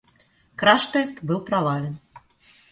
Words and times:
Краш-тест 0.55 1.19
был 1.23 1.41
провален. 1.41 1.99